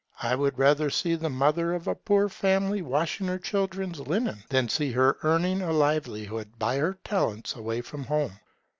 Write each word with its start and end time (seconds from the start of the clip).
I 0.23 0.33
would 0.33 0.57
rather 0.57 0.89
see 0.89 1.13
the 1.13 1.29
mother 1.29 1.75
of 1.75 1.85
a 1.87 1.93
poor 1.93 2.27
family 2.27 2.81
washing 2.81 3.27
her 3.27 3.37
children's 3.37 3.99
linen, 3.99 4.43
than 4.49 4.67
see 4.67 4.93
her 4.93 5.17
earning 5.21 5.61
a 5.61 5.71
livelihood 5.71 6.57
by 6.57 6.77
her 6.77 6.97
talents 7.03 7.53
away 7.55 7.81
from 7.81 8.05
home. 8.05 8.39